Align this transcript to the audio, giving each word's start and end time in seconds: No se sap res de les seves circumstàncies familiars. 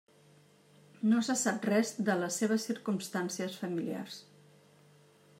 No 1.09 1.19
se 1.27 1.33
sap 1.41 1.67
res 1.69 1.91
de 2.07 2.15
les 2.21 2.37
seves 2.43 2.65
circumstàncies 2.69 3.59
familiars. 3.65 4.17